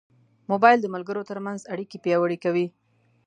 [0.51, 2.67] موبایل د ملګرو ترمنځ اړیکې پیاوړې کوي.